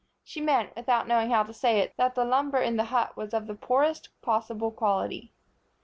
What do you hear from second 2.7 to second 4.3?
the hut was of the poorest